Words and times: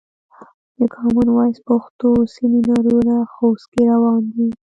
د 0.77 0.79
کامن 0.93 1.27
وایس 1.31 1.57
پښتو 1.67 2.09
سمینارونه 2.33 3.15
خوست 3.33 3.65
کې 3.71 3.81
روان 3.91 4.21
دي. 4.33 4.47